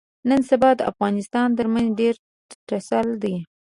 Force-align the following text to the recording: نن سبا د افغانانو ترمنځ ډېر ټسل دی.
نن 0.29 0.41
سبا 0.49 0.69
د 0.75 0.81
افغانانو 0.91 1.57
ترمنځ 1.59 1.87
ډېر 1.99 2.15
ټسل 2.67 3.07
دی. 3.23 3.35